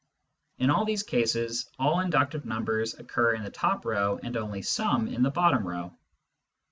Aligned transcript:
In 0.57 0.71
all 0.71 0.83
these 0.83 1.03
cases, 1.03 1.69
all 1.77 1.99
inductive 1.99 2.43
numbers 2.43 2.97
occur 2.97 3.35
in 3.35 3.43
the 3.43 3.51
top 3.51 3.85
row, 3.85 4.19
and 4.23 4.35
only 4.35 4.63
some 4.63 5.07
in 5.07 5.21
the 5.21 5.29
bottom 5.29 5.63
row. 5.63 5.93